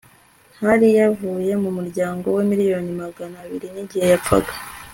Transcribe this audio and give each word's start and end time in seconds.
Harry 0.59 0.89
yavuye 0.99 1.51
mu 1.63 1.69
muryango 1.77 2.25
we 2.35 2.41
miliyoni 2.51 2.89
magana 3.03 3.35
abiri 3.43 3.67
igihe 3.83 4.05
yapfaga 4.13 4.53